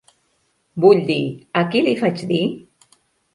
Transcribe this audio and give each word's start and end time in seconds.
Vull 0.85 1.01
dir, 1.09 1.17
a 1.61 1.63
qui 1.75 1.83
li 1.89 1.93
faig 2.01 2.25
dir? 2.33 2.41